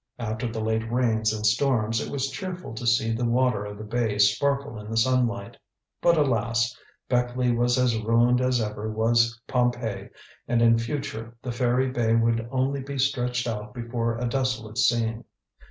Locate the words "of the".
3.65-3.83